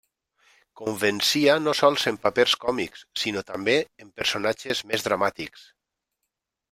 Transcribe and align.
Convencia 0.79 1.51
no 1.65 1.75
sols 1.81 2.05
en 2.11 2.17
papers 2.23 2.55
còmics, 2.63 3.03
sinó 3.25 3.43
també 3.53 3.77
en 4.07 4.11
personatges 4.23 4.83
més 4.93 5.07
dramàtics. 5.09 5.69